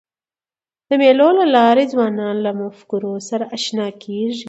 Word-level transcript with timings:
د 0.87 0.89
مېلو 1.01 1.29
له 1.39 1.45
لاري 1.55 1.85
ځوانان 1.93 2.35
له 2.45 2.51
مفکورو 2.61 3.13
سره 3.29 3.43
اشنا 3.57 3.87
کېږي. 4.03 4.39